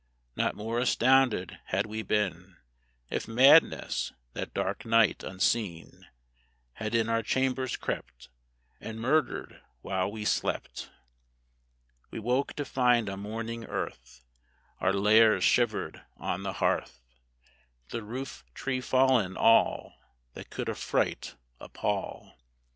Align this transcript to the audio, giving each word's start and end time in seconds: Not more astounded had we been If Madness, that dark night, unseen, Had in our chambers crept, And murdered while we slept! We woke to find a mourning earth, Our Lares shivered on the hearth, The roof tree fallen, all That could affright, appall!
Not 0.35 0.55
more 0.55 0.79
astounded 0.79 1.59
had 1.65 1.85
we 1.85 2.01
been 2.01 2.57
If 3.11 3.27
Madness, 3.27 4.11
that 4.33 4.51
dark 4.51 4.83
night, 4.83 5.21
unseen, 5.23 6.07
Had 6.73 6.95
in 6.95 7.07
our 7.07 7.21
chambers 7.21 7.77
crept, 7.77 8.29
And 8.79 8.99
murdered 8.99 9.61
while 9.83 10.11
we 10.11 10.25
slept! 10.25 10.89
We 12.09 12.17
woke 12.17 12.53
to 12.53 12.65
find 12.65 13.09
a 13.09 13.15
mourning 13.15 13.65
earth, 13.65 14.25
Our 14.79 14.91
Lares 14.91 15.43
shivered 15.43 16.01
on 16.17 16.41
the 16.41 16.53
hearth, 16.53 17.03
The 17.89 18.01
roof 18.01 18.43
tree 18.55 18.81
fallen, 18.81 19.37
all 19.37 19.93
That 20.33 20.49
could 20.49 20.67
affright, 20.67 21.35
appall! 21.59 22.39